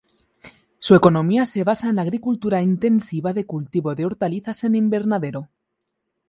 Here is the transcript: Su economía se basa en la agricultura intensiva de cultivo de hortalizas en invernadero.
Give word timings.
Su 0.79 0.95
economía 0.95 1.45
se 1.45 1.63
basa 1.63 1.87
en 1.87 1.97
la 1.97 2.01
agricultura 2.01 2.59
intensiva 2.63 3.33
de 3.33 3.45
cultivo 3.45 3.93
de 3.93 4.07
hortalizas 4.07 4.63
en 4.63 4.73
invernadero. 4.73 5.47